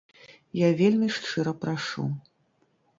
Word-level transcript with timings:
Я 0.59 0.69
вельмі 0.79 1.11
шчыра 1.17 1.55
прашу. 1.67 2.11